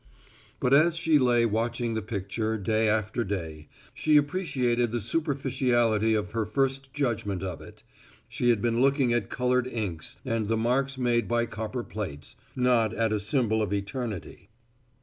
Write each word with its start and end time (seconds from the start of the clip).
But 0.59 0.73
as 0.73 0.95
she 0.95 1.19
lay 1.19 1.45
watching 1.45 1.93
the 1.93 2.01
picture 2.01 2.57
day 2.57 2.89
after 2.89 3.23
day, 3.23 3.67
she 3.93 4.17
appreciated 4.17 4.91
the 4.91 4.99
superficiality 4.99 6.15
of 6.15 6.31
her 6.31 6.43
first 6.43 6.91
judgment 6.91 7.43
of 7.43 7.61
it. 7.61 7.83
She 8.27 8.49
had 8.49 8.63
been 8.63 8.81
looking 8.81 9.13
at 9.13 9.29
colored 9.29 9.67
inks 9.67 10.17
and 10.25 10.47
the 10.47 10.57
marks 10.57 10.97
made 10.97 11.27
by 11.27 11.45
copper 11.45 11.83
plates, 11.83 12.35
not 12.55 12.95
at 12.95 13.13
a 13.13 13.19
symbol 13.19 13.61
of 13.61 13.71
eternity. 13.71 14.49